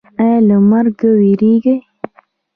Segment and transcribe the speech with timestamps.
[0.21, 1.77] ایا له مرګ ویریږئ؟